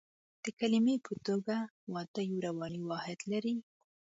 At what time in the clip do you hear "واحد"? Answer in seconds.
2.89-3.19